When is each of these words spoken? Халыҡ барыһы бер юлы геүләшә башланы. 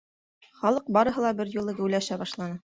Халыҡ 0.61 0.89
барыһы 0.97 1.35
бер 1.43 1.53
юлы 1.59 1.79
геүләшә 1.79 2.21
башланы. 2.27 2.63